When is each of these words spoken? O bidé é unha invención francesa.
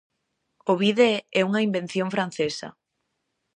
O 0.71 0.73
bidé 0.81 1.11
é 1.39 1.41
unha 1.49 1.63
invención 1.67 2.07
francesa. 2.15 2.69